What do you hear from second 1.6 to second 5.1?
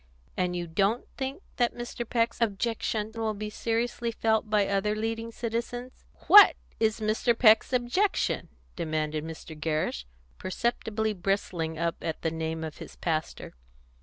Mr. Peck's objection will be seriously felt by other